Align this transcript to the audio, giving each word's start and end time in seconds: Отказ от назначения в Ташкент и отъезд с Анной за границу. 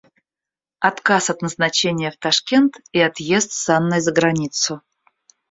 Отказ 0.79 1.29
от 1.29 1.43
назначения 1.43 2.09
в 2.09 2.17
Ташкент 2.17 2.73
и 2.91 2.99
отъезд 2.99 3.51
с 3.51 3.69
Анной 3.69 3.99
за 4.01 4.11
границу. 4.11 4.81